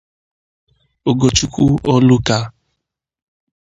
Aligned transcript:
Ugochukwu 1.09 1.63
Oluka 1.93 2.37